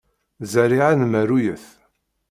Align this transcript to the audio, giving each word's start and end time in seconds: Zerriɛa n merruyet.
Zerriɛa 0.51 0.91
n 0.99 1.01
merruyet. 1.07 1.65